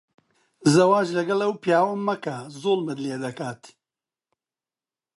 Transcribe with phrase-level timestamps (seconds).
[0.73, 2.37] زەواج لەگەڵ ئەو پیاوە مەکە.
[2.59, 3.61] زوڵمت لێ دەکات.